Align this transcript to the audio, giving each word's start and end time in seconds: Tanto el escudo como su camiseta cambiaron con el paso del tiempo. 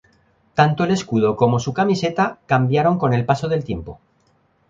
Tanto 0.55 0.83
el 0.83 0.89
escudo 0.89 1.35
como 1.35 1.59
su 1.59 1.75
camiseta 1.75 2.39
cambiaron 2.47 2.97
con 2.97 3.13
el 3.13 3.23
paso 3.23 3.47
del 3.47 3.63
tiempo. 3.63 3.99